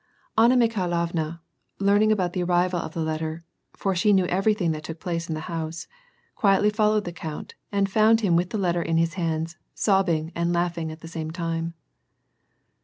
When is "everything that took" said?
4.25-4.99